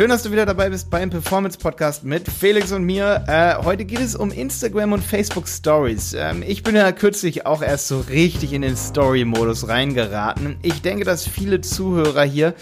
[0.00, 3.22] Schön, dass du wieder dabei bist beim Performance Podcast mit Felix und mir.
[3.28, 6.14] Äh, heute geht es um Instagram und Facebook Stories.
[6.14, 10.56] Ähm, ich bin ja kürzlich auch erst so richtig in den Story-Modus reingeraten.
[10.62, 12.54] Ich denke, dass viele Zuhörer hier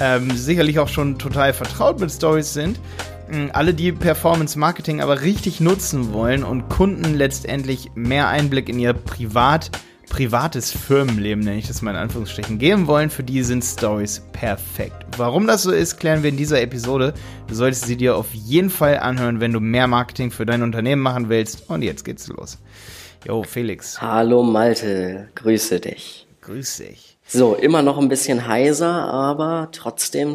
[0.00, 2.80] ähm, sicherlich auch schon total vertraut mit Stories sind.
[3.30, 8.80] Ähm, alle, die Performance Marketing aber richtig nutzen wollen und Kunden letztendlich mehr Einblick in
[8.80, 9.70] ihr Privat-
[10.10, 15.06] privates Firmenleben, nenne ich das mal in Anführungsstrichen, geben wollen, für die sind Stories perfekt.
[15.16, 17.14] Warum das so ist, klären wir in dieser Episode.
[17.46, 21.00] Du solltest sie dir auf jeden Fall anhören, wenn du mehr Marketing für dein Unternehmen
[21.00, 21.70] machen willst.
[21.70, 22.58] Und jetzt geht's los.
[23.26, 24.02] Jo, Felix.
[24.02, 26.26] Hallo Malte, grüße dich.
[26.42, 27.18] Grüß dich.
[27.26, 30.34] So, immer noch ein bisschen heiser, aber trotzdem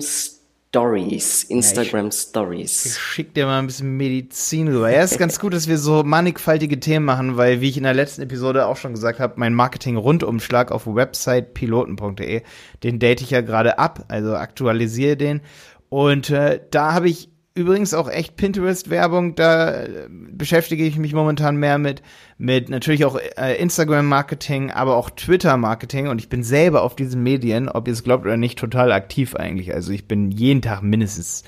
[0.76, 2.86] Stories, Instagram Stories.
[2.86, 4.92] Ich schick dir mal ein bisschen Medizin rüber.
[4.92, 7.94] Ja, ist ganz gut, dass wir so mannigfaltige Themen machen, weil, wie ich in der
[7.94, 12.42] letzten Episode auch schon gesagt habe, mein Marketing-Rundumschlag auf websitepiloten.de,
[12.84, 15.40] den date ich ja gerade ab, also aktualisiere den.
[15.88, 21.56] Und äh, da habe ich übrigens auch echt Pinterest-Werbung, da äh, beschäftige ich mich momentan
[21.56, 22.04] mehr mit,
[22.38, 27.70] mit natürlich auch äh, Instagram-Marketing, aber auch Twitter-Marketing und ich bin selber auf diesen Medien,
[27.70, 29.74] ob ihr es glaubt oder nicht, total aktiv eigentlich.
[29.74, 31.44] Also ich bin jeden Tag mindestens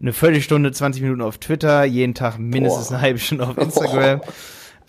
[0.00, 2.94] eine Viertelstunde, 20 Minuten auf Twitter, jeden Tag mindestens Boah.
[2.94, 4.22] eine halbe Stunde auf Instagram.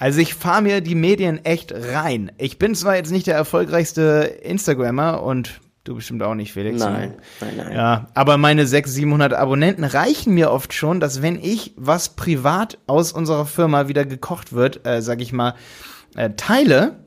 [0.02, 2.32] Also ich fahre mir die Medien echt rein.
[2.38, 6.80] Ich bin zwar jetzt nicht der erfolgreichste Instagrammer und Du bestimmt auch nicht, Felix.
[6.80, 7.74] Nein, nein, nein.
[7.74, 12.78] Ja, aber meine 600, 700 Abonnenten reichen mir oft schon, dass wenn ich was privat
[12.86, 15.56] aus unserer Firma wieder gekocht wird, äh, sag ich mal,
[16.16, 17.00] äh, teile,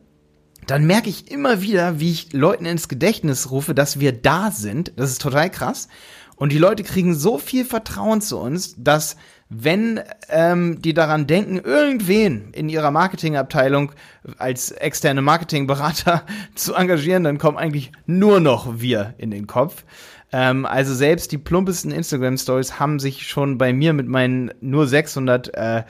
[0.66, 4.92] dann merke ich immer wieder, wie ich Leuten ins Gedächtnis rufe, dass wir da sind.
[4.96, 5.88] Das ist total krass.
[6.36, 9.16] Und die Leute kriegen so viel Vertrauen zu uns, dass
[9.55, 13.92] wenn ähm, die daran denken, irgendwen in ihrer Marketingabteilung
[14.39, 16.24] als externe Marketingberater
[16.55, 19.84] zu engagieren, dann kommen eigentlich nur noch wir in den Kopf.
[20.33, 25.55] Ähm, also selbst die plumpesten Instagram-Stories haben sich schon bei mir mit meinen nur 600
[25.55, 25.83] äh,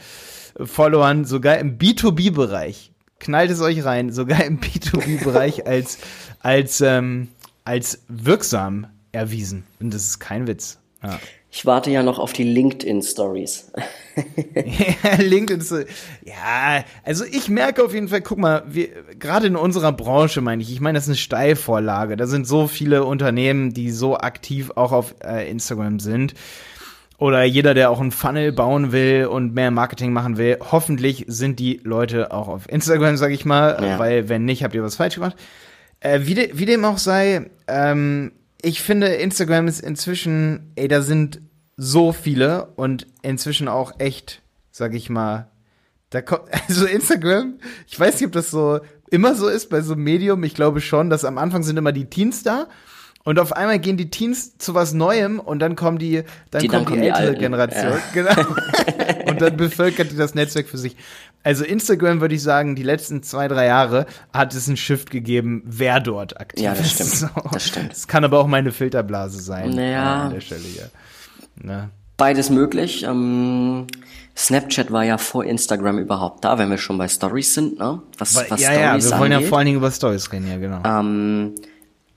[0.60, 5.98] Followern sogar im B2B-Bereich, knallt es euch rein, sogar im B2B-Bereich als,
[6.40, 7.28] als, ähm,
[7.64, 9.64] als wirksam erwiesen.
[9.80, 10.78] Und das ist kein Witz.
[11.02, 11.18] Ja.
[11.54, 13.72] Ich warte ja noch auf die LinkedIn-Stories.
[14.54, 15.84] ja, LinkedIn,
[16.24, 20.62] ja, also ich merke auf jeden Fall, guck mal, wir, gerade in unserer Branche meine
[20.62, 22.16] ich, ich meine, das ist eine Steilvorlage.
[22.16, 26.32] Da sind so viele Unternehmen, die so aktiv auch auf äh, Instagram sind.
[27.18, 30.58] Oder jeder, der auch einen Funnel bauen will und mehr Marketing machen will.
[30.72, 33.98] Hoffentlich sind die Leute auch auf Instagram, sag ich mal, ja.
[33.98, 35.36] weil wenn nicht, habt ihr was falsch gemacht.
[36.00, 41.02] Äh, wie, de, wie dem auch sei, ähm, ich finde, Instagram ist inzwischen, ey, da
[41.02, 41.40] sind
[41.76, 45.50] so viele und inzwischen auch echt, sag ich mal,
[46.10, 48.80] da kommt, also Instagram, ich weiß nicht, ob das so
[49.10, 50.42] immer so ist bei so einem Medium.
[50.44, 52.68] Ich glaube schon, dass am Anfang sind immer die Teens da
[53.24, 56.68] und auf einmal gehen die Teens zu was Neuem und dann kommen die, dann die,
[56.68, 57.92] kommt dann die ältere die Generation.
[57.92, 58.00] Ja.
[58.12, 58.50] Genau.
[59.26, 60.96] und dann bevölkert die das Netzwerk für sich.
[61.44, 65.62] Also Instagram würde ich sagen, die letzten zwei, drei Jahre hat es einen Shift gegeben,
[65.64, 67.16] wer dort aktiv ja, das ist.
[67.16, 67.32] Stimmt.
[67.34, 67.48] So.
[67.52, 67.92] Das stimmt.
[67.92, 69.70] Es kann aber auch meine Filterblase sein.
[69.70, 70.24] Naja.
[70.24, 70.90] An der Stelle hier.
[71.56, 71.90] Na.
[72.16, 73.04] Beides möglich.
[73.04, 73.86] Ähm,
[74.36, 78.00] Snapchat war ja vor Instagram überhaupt da, wenn wir schon bei Stories sind, ne?
[78.18, 79.44] Was, was ja, Stories ja, wir wollen angeht.
[79.44, 80.82] ja vor allen Dingen über Stories reden, ja, genau.
[80.84, 81.54] Ähm,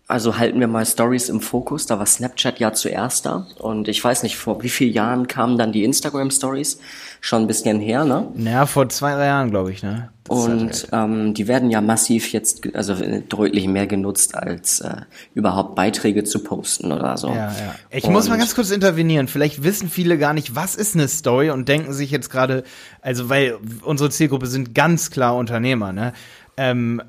[0.07, 1.88] also halten wir mal Stories im Fokus.
[1.88, 3.47] Da war Snapchat ja zuerst da.
[3.57, 6.79] Und ich weiß nicht, vor wie vielen Jahren kamen dann die Instagram Stories?
[7.21, 8.27] Schon ein bisschen her, ne?
[8.35, 10.09] Naja, vor zwei, drei Jahren, glaube ich, ne?
[10.25, 12.95] Das und halt ähm, die werden ja massiv jetzt, also
[13.29, 14.97] deutlich mehr genutzt, als äh,
[15.33, 17.29] überhaupt Beiträge zu posten oder so.
[17.29, 17.75] Ja, ja.
[17.89, 19.27] Ich und muss mal ganz kurz intervenieren.
[19.27, 22.63] Vielleicht wissen viele gar nicht, was ist eine Story und denken sich jetzt gerade,
[23.01, 26.13] also weil unsere Zielgruppe sind ganz klar Unternehmer, ne?
[26.57, 27.01] Ähm,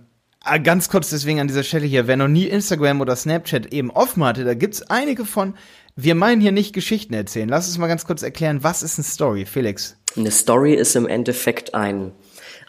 [0.63, 4.25] ganz kurz deswegen an dieser Stelle hier, wer noch nie Instagram oder Snapchat eben offen
[4.25, 5.55] hatte, da gibt's einige von.
[5.97, 7.49] Wir meinen hier nicht Geschichten erzählen.
[7.49, 9.97] Lass uns mal ganz kurz erklären, was ist eine Story, Felix?
[10.17, 12.13] Eine Story ist im Endeffekt ein,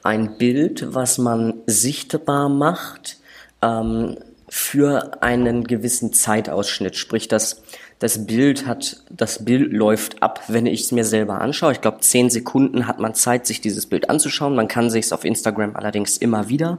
[0.04, 3.18] ein Bild, was man sichtbar macht
[3.62, 4.18] ähm,
[4.50, 6.96] für einen gewissen Zeitausschnitt.
[6.96, 7.64] Sprich, das,
[8.00, 11.72] das Bild hat, das Bild läuft ab, wenn ich es mir selber anschaue.
[11.72, 14.56] Ich glaube, zehn Sekunden hat man Zeit, sich dieses Bild anzuschauen.
[14.56, 16.78] Man kann sich es auf Instagram allerdings immer wieder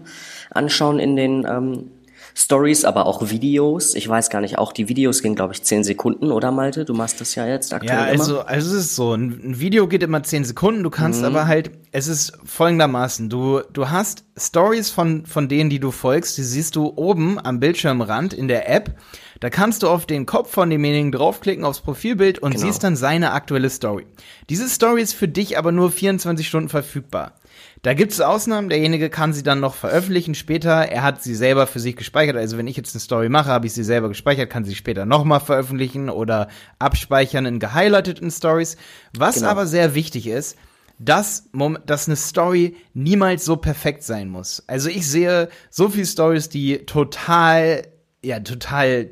[0.51, 1.91] anschauen in den ähm,
[2.39, 3.97] Stories, aber auch Videos.
[3.97, 6.85] Ich weiß gar nicht, auch die Videos gehen, glaube ich, zehn Sekunden, oder Malte?
[6.85, 7.99] Du machst das ja jetzt aktuell.
[7.99, 8.49] Ja, also, immer.
[8.49, 11.27] also es ist so, ein Video geht immer zehn Sekunden, du kannst mhm.
[11.27, 16.39] aber halt, es ist folgendermaßen, du, du hast Stories von, von denen, die du folgst,
[16.39, 18.95] die siehst du oben am Bildschirmrand in der App.
[19.41, 22.67] Da kannst du auf den Kopf von demjenigen draufklicken, aufs Profilbild und genau.
[22.67, 24.07] siehst dann seine aktuelle Story.
[24.49, 27.35] Diese Story ist für dich aber nur 24 Stunden verfügbar.
[27.83, 30.71] Da gibt es Ausnahmen, derjenige kann sie dann noch veröffentlichen später.
[30.71, 32.37] Er hat sie selber für sich gespeichert.
[32.37, 35.07] Also wenn ich jetzt eine Story mache, habe ich sie selber gespeichert, kann sie später
[35.07, 38.77] nochmal veröffentlichen oder abspeichern in gehighlighteten Stories.
[39.17, 39.49] Was genau.
[39.49, 40.57] aber sehr wichtig ist,
[40.99, 41.49] dass,
[41.87, 44.65] dass eine Story niemals so perfekt sein muss.
[44.67, 47.87] Also ich sehe so viele Stories, die total,
[48.23, 49.11] ja, total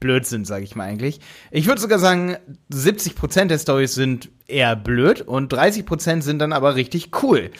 [0.00, 1.20] blöd sind, sage ich mal eigentlich.
[1.50, 2.36] Ich würde sogar sagen,
[2.72, 7.50] 70% der Stories sind eher blöd und 30% sind dann aber richtig cool.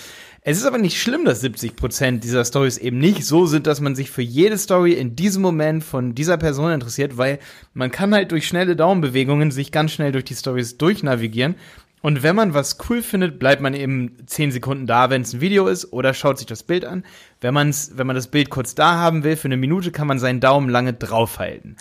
[0.42, 3.94] Es ist aber nicht schlimm, dass 70% dieser Stories eben nicht so sind, dass man
[3.94, 7.38] sich für jede Story in diesem Moment von dieser Person interessiert, weil
[7.74, 11.56] man kann halt durch schnelle Daumenbewegungen sich ganz schnell durch die Stories durchnavigieren.
[12.00, 15.40] Und wenn man was cool findet, bleibt man eben 10 Sekunden da, wenn es ein
[15.40, 17.04] Video ist, oder schaut sich das Bild an.
[17.40, 20.20] Wenn, man's, wenn man das Bild kurz da haben will, für eine Minute kann man
[20.20, 21.76] seinen Daumen lange draufhalten.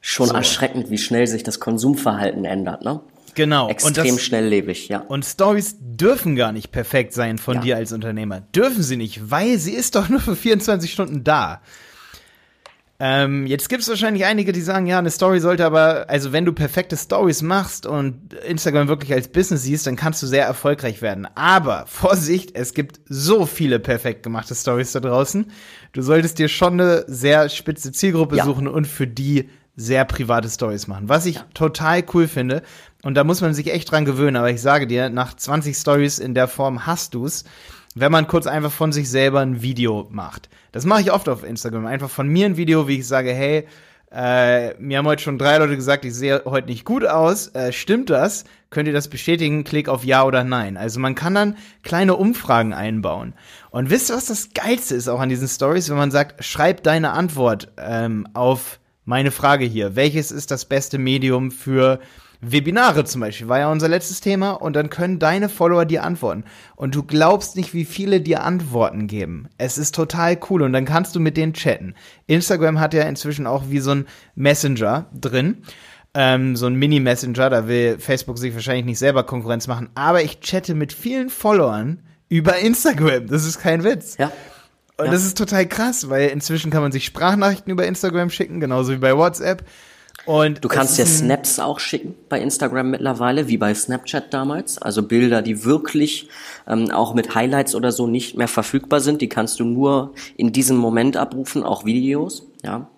[0.00, 0.34] Schon so.
[0.34, 3.00] erschreckend, wie schnell sich das Konsumverhalten ändert, ne?
[3.34, 3.68] Genau.
[3.68, 5.00] Extrem das, schnelllebig, ja.
[5.00, 7.60] Und Stories dürfen gar nicht perfekt sein von ja.
[7.60, 8.40] dir als Unternehmer.
[8.40, 11.60] Dürfen sie nicht, weil sie ist doch nur für 24 Stunden da.
[13.02, 16.44] Ähm, jetzt gibt es wahrscheinlich einige, die sagen, ja, eine Story sollte aber, also wenn
[16.44, 21.00] du perfekte Stories machst und Instagram wirklich als Business siehst, dann kannst du sehr erfolgreich
[21.00, 21.26] werden.
[21.34, 25.46] Aber Vorsicht, es gibt so viele perfekt gemachte Stories da draußen.
[25.92, 28.44] Du solltest dir schon eine sehr spitze Zielgruppe ja.
[28.44, 29.48] suchen und für die
[29.80, 31.08] sehr private Stories machen.
[31.08, 31.46] Was ich ja.
[31.54, 32.62] total cool finde,
[33.02, 36.18] und da muss man sich echt dran gewöhnen, aber ich sage dir, nach 20 Stories
[36.18, 37.44] in der Form hast du's,
[37.94, 40.48] wenn man kurz einfach von sich selber ein Video macht.
[40.72, 41.86] Das mache ich oft auf Instagram.
[41.86, 43.66] Einfach von mir ein Video, wie ich sage, hey,
[44.12, 47.48] äh, mir haben heute schon drei Leute gesagt, ich sehe heute nicht gut aus.
[47.54, 48.44] Äh, stimmt das?
[48.68, 49.64] Könnt ihr das bestätigen?
[49.64, 50.76] Klick auf Ja oder Nein.
[50.76, 53.34] Also man kann dann kleine Umfragen einbauen.
[53.70, 56.82] Und wisst ihr, was das Geilste ist auch an diesen Stories, wenn man sagt, schreib
[56.82, 58.79] deine Antwort ähm, auf
[59.10, 59.96] meine Frage hier.
[59.96, 61.98] Welches ist das beste Medium für
[62.40, 66.44] Webinare zum Beispiel war ja unser letztes Thema und dann können deine Follower dir antworten.
[66.76, 69.48] Und du glaubst nicht, wie viele dir Antworten geben.
[69.58, 71.94] Es ist total cool und dann kannst du mit denen chatten.
[72.28, 75.64] Instagram hat ja inzwischen auch wie so ein Messenger drin.
[76.14, 80.40] Ähm, so ein Mini-Messenger, da will Facebook sich wahrscheinlich nicht selber Konkurrenz machen, aber ich
[80.40, 83.26] chatte mit vielen Followern über Instagram.
[83.26, 84.16] Das ist kein Witz.
[84.18, 84.30] Ja.
[85.00, 85.12] Und ja.
[85.12, 88.98] das ist total krass, weil inzwischen kann man sich Sprachnachrichten über Instagram schicken, genauso wie
[88.98, 89.64] bei WhatsApp.
[90.26, 94.76] Und du kannst ja Snaps auch schicken bei Instagram mittlerweile, wie bei Snapchat damals.
[94.76, 96.28] Also Bilder, die wirklich
[96.68, 100.52] ähm, auch mit Highlights oder so nicht mehr verfügbar sind, die kannst du nur in
[100.52, 102.90] diesem Moment abrufen, auch Videos, ja.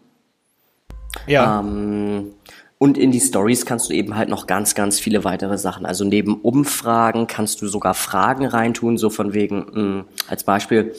[1.28, 1.60] Ja.
[1.60, 2.32] Ähm,
[2.78, 5.86] und in die Stories kannst du eben halt noch ganz, ganz viele weitere Sachen.
[5.86, 10.92] Also neben Umfragen kannst du sogar Fragen reintun, so von wegen, mh, mm, als Beispiel,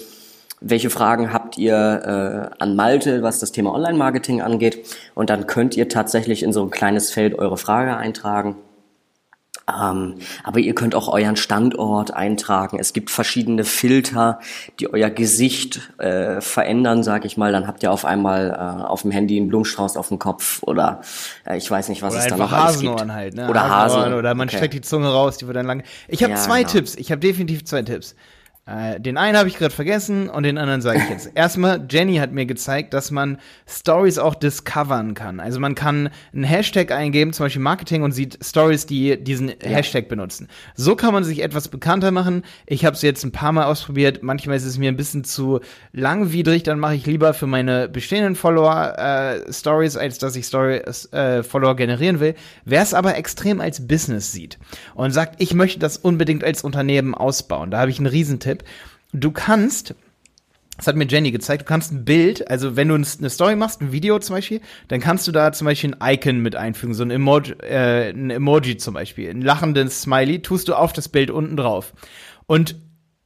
[0.63, 4.87] welche Fragen habt ihr äh, an Malte, was das Thema Online-Marketing angeht.
[5.13, 8.55] Und dann könnt ihr tatsächlich in so ein kleines Feld eure Frage eintragen.
[9.67, 12.79] Ähm, aber ihr könnt auch euren Standort eintragen.
[12.79, 14.39] Es gibt verschiedene Filter,
[14.79, 17.53] die euer Gesicht äh, verändern, sag ich mal.
[17.53, 21.01] Dann habt ihr auf einmal äh, auf dem Handy einen Blumenstrauß auf dem Kopf oder
[21.45, 23.09] äh, ich weiß nicht, was oder es da noch alles gibt.
[23.09, 23.49] Halt, ne?
[23.49, 24.13] Oder Hasenohren.
[24.15, 24.57] Oder man okay.
[24.57, 25.83] streckt die Zunge raus, die wird dann lang.
[26.09, 26.73] Ich habe ja, zwei genau.
[26.73, 26.95] Tipps.
[26.95, 28.15] Ich habe definitiv zwei Tipps.
[28.65, 31.31] Äh, den einen habe ich gerade vergessen und den anderen sage ich jetzt.
[31.35, 33.37] Erstmal, Jenny hat mir gezeigt, dass man
[33.67, 35.41] Stories auch discovern kann.
[35.41, 39.55] Also man kann einen Hashtag eingeben, zum Beispiel Marketing, und sieht Stories, die diesen ja.
[39.61, 40.47] Hashtag benutzen.
[40.75, 42.43] So kann man sich etwas bekannter machen.
[42.65, 44.23] Ich habe es jetzt ein paar Mal ausprobiert.
[44.23, 45.59] Manchmal ist es mir ein bisschen zu
[45.91, 46.63] langwidrig.
[46.63, 51.43] Dann mache ich lieber für meine bestehenden Follower äh, Stories, als dass ich Story äh,
[51.43, 52.33] Follower generieren will.
[52.63, 54.57] Wer es aber extrem als Business sieht
[54.95, 58.52] und sagt, ich möchte das unbedingt als Unternehmen ausbauen, da habe ich einen Riesentipp.
[58.57, 58.63] Tipp.
[59.13, 59.95] Du kannst
[60.77, 61.61] das hat mir Jenny gezeigt.
[61.61, 64.99] Du kannst ein Bild, also wenn du eine Story machst, ein Video zum Beispiel, dann
[64.99, 68.77] kannst du da zum Beispiel ein Icon mit einfügen, so ein Emoji, äh, ein Emoji
[68.77, 71.93] zum Beispiel, ein lachendes Smiley, tust du auf das Bild unten drauf.
[72.47, 72.75] Und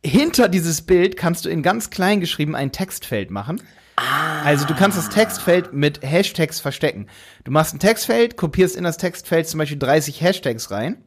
[0.06, 3.62] hinter dieses Bild kannst du in ganz klein geschrieben ein Textfeld machen.
[3.96, 4.42] Ah.
[4.44, 7.08] Also du kannst das Textfeld mit Hashtags verstecken.
[7.46, 10.98] Du machst ein Textfeld, kopierst in das Textfeld zum Beispiel 30 Hashtags rein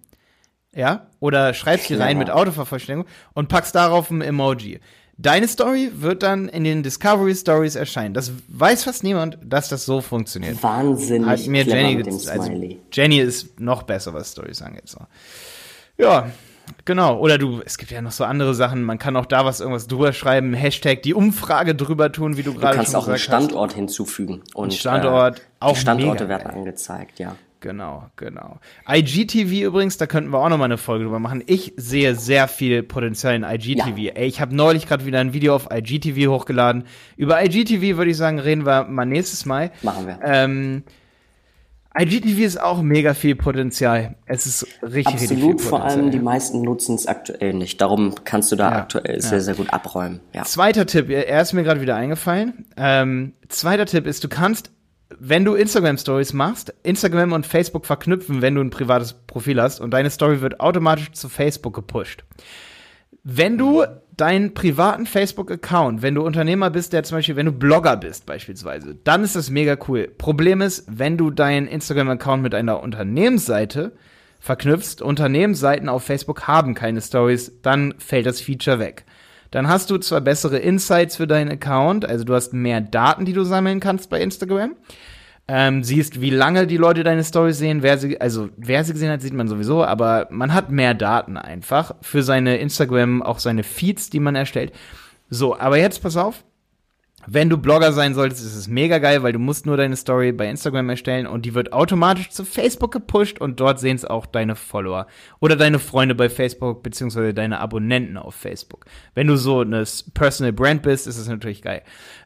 [0.74, 4.80] ja, oder schreibst die rein mit Autovervollständigung und packst darauf ein Emoji.
[5.22, 8.14] Deine Story wird dann in den Discovery Stories erscheinen.
[8.14, 10.62] Das weiß fast niemand, dass das so funktioniert.
[10.62, 11.28] Wahnsinnig.
[11.28, 12.50] Hat mir Jenny also
[12.90, 14.88] Jenny ist noch besser, was Stories angeht.
[14.88, 15.00] So.
[15.98, 16.30] Ja,
[16.86, 17.18] genau.
[17.18, 18.82] Oder du, es gibt ja noch so andere Sachen.
[18.82, 22.54] Man kann auch da was irgendwas drüber schreiben, Hashtag die Umfrage drüber tun, wie du
[22.54, 22.94] gerade schon gesagt hast.
[22.94, 23.76] Du kannst auch einen Standort hast.
[23.76, 27.36] hinzufügen und Standort, äh, auch die Standorte werden angezeigt, ja.
[27.60, 28.58] Genau, genau.
[28.88, 31.42] IGTV übrigens, da könnten wir auch noch mal eine Folge drüber machen.
[31.46, 33.96] Ich sehe sehr viel Potenzial in IGTV.
[33.98, 34.12] Ja.
[34.14, 36.84] Ey, ich habe neulich gerade wieder ein Video auf IGTV hochgeladen.
[37.16, 39.70] Über IGTV würde ich sagen, reden wir mal nächstes Mal.
[39.82, 40.18] Machen wir.
[40.24, 40.82] Ähm,
[41.98, 44.14] IGTV ist auch mega viel Potenzial.
[44.24, 45.68] Es ist richtig, Absolut, richtig viel Potenzial.
[45.68, 47.80] vor allem die meisten nutzen es aktuell nicht.
[47.80, 49.20] Darum kannst du da Ja, aktuell ja.
[49.20, 50.20] sehr, sehr gut abräumen.
[50.32, 50.44] Ja.
[50.44, 52.64] Zweiter Tipp, er ist mir gerade wieder eingefallen.
[52.76, 54.70] Ähm, zweiter Tipp ist, du kannst,
[55.22, 59.78] wenn du Instagram Stories machst, Instagram und Facebook verknüpfen, wenn du ein privates Profil hast
[59.78, 62.24] und deine Story wird automatisch zu Facebook gepusht.
[63.22, 63.84] Wenn du
[64.16, 68.96] deinen privaten Facebook-Account, wenn du Unternehmer bist, der zum Beispiel, wenn du Blogger bist beispielsweise,
[69.04, 70.08] dann ist das mega cool.
[70.16, 73.92] Problem ist, wenn du deinen Instagram-Account mit einer Unternehmensseite
[74.40, 79.04] verknüpfst, Unternehmensseiten auf Facebook haben keine Stories, dann fällt das Feature weg.
[79.50, 83.34] Dann hast du zwar bessere Insights für deinen Account, also du hast mehr Daten, die
[83.34, 84.76] du sammeln kannst bei Instagram.
[85.52, 89.10] Ähm, siehst, wie lange die Leute deine Stories sehen, wer sie, also wer sie gesehen
[89.10, 93.64] hat, sieht man sowieso, aber man hat mehr Daten einfach für seine Instagram, auch seine
[93.64, 94.72] Feeds, die man erstellt.
[95.28, 96.44] So, aber jetzt pass auf.
[97.26, 100.32] Wenn du Blogger sein solltest, ist es mega geil, weil du musst nur deine Story
[100.32, 104.24] bei Instagram erstellen und die wird automatisch zu Facebook gepusht und dort sehen es auch
[104.24, 105.06] deine Follower
[105.38, 108.86] oder deine Freunde bei Facebook beziehungsweise deine Abonnenten auf Facebook.
[109.14, 109.84] Wenn du so eine
[110.14, 111.82] Personal Brand bist, ist es natürlich geil.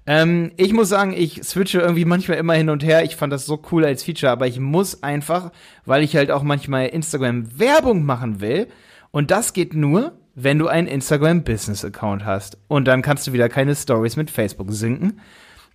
[0.06, 3.02] Ähm, ich muss sagen, ich switche irgendwie manchmal immer hin und her.
[3.02, 5.50] Ich fand das so cool als Feature, aber ich muss einfach,
[5.84, 8.68] weil ich halt auch manchmal Instagram Werbung machen will
[9.10, 12.58] und das geht nur, wenn du einen Instagram Business Account hast.
[12.68, 15.20] Und dann kannst du wieder keine Stories mit Facebook sinken,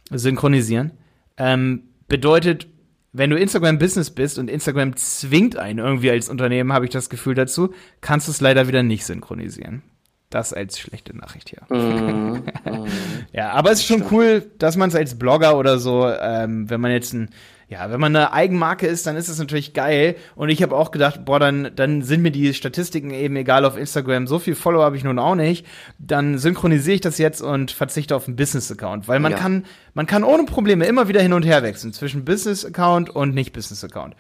[0.09, 0.91] synchronisieren.
[1.37, 2.67] Ähm, bedeutet,
[3.11, 7.09] wenn du Instagram Business bist und Instagram zwingt einen irgendwie als Unternehmen, habe ich das
[7.09, 9.81] Gefühl dazu, kannst du es leider wieder nicht synchronisieren.
[10.29, 11.75] Das als schlechte Nachricht hier.
[11.75, 12.43] Mhm,
[13.33, 16.79] ja, aber es ist schon cool, dass man es als Blogger oder so, ähm, wenn
[16.79, 17.29] man jetzt ein,
[17.69, 20.15] ja, wenn man eine Eigenmarke ist, dann ist es natürlich geil.
[20.35, 23.77] Und ich habe auch gedacht, boah, dann, dann sind mir die Statistiken eben egal auf
[23.77, 24.25] Instagram.
[24.25, 25.67] So viel Follower habe ich nun auch nicht.
[25.99, 29.07] Dann synchronisiere ich das jetzt und verzichte auf einen Business-Account.
[29.07, 29.37] Weil man Ja.
[29.37, 33.53] kann, man kann ohne Probleme immer wieder hin und her wechseln zwischen Business-Account und nicht
[33.53, 34.15] Business-Account.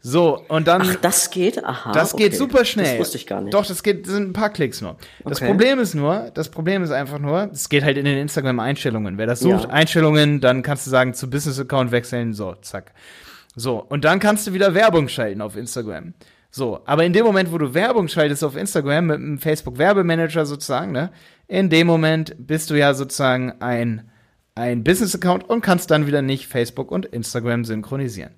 [0.00, 0.82] So, und dann.
[0.82, 1.64] Ach, das geht?
[1.64, 1.90] Aha.
[1.92, 2.36] Das geht okay.
[2.36, 2.92] super schnell.
[2.92, 3.54] Das wusste ich gar nicht.
[3.54, 4.96] Doch, das geht, das sind ein paar Klicks nur.
[5.24, 5.46] Das Okay.
[5.48, 9.18] Problem ist nur, das Problem ist einfach nur, es geht halt in den Instagram-Einstellungen.
[9.18, 9.70] Wer das sucht, Ja.
[9.70, 12.92] Einstellungen, dann kannst du sagen, zu Business-Account wechseln, so, zack.
[13.56, 16.14] So, und dann kannst du wieder Werbung schalten auf Instagram.
[16.50, 20.92] So, aber in dem Moment, wo du Werbung schaltest auf Instagram mit einem Facebook-Werbemanager sozusagen,
[20.92, 21.10] ne,
[21.48, 24.08] in dem Moment bist du ja sozusagen ein,
[24.54, 28.34] ein Business-Account und kannst dann wieder nicht Facebook und Instagram synchronisieren.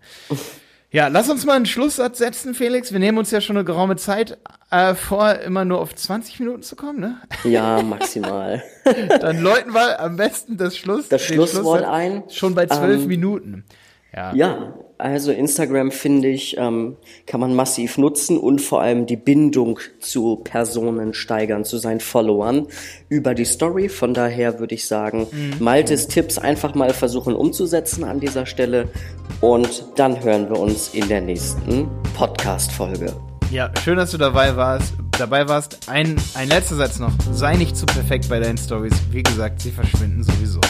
[0.90, 2.92] Ja, lass uns mal einen Schlusssatz setzen, Felix.
[2.92, 4.38] Wir nehmen uns ja schon eine geraume Zeit
[4.71, 7.21] äh, vor, immer nur auf 20 Minuten zu kommen, ne?
[7.45, 8.62] Ja, maximal.
[9.21, 11.09] Dann läuten wir am besten das Schluss.
[11.09, 12.23] Das Schlusswort ein.
[12.30, 13.64] Schon bei zwölf Ähm, Minuten.
[14.14, 14.33] Ja.
[14.35, 19.78] Ja, also Instagram finde ich, ähm, kann man massiv nutzen und vor allem die Bindung
[20.00, 22.66] zu Personen steigern, zu seinen Followern
[23.08, 23.88] über die Story.
[23.88, 25.54] Von daher würde ich sagen, Mhm.
[25.60, 28.88] Maltes Tipps einfach mal versuchen umzusetzen an dieser Stelle
[29.40, 33.14] und dann hören wir uns in der nächsten Podcast-Folge.
[33.50, 34.92] ja, schön, dass du dabei warst.
[35.18, 35.88] Dabei warst.
[35.88, 37.12] Ein, ein letzter Satz noch.
[37.32, 38.94] Sei nicht zu perfekt bei deinen Stories.
[39.10, 40.60] Wie gesagt, sie verschwinden sowieso.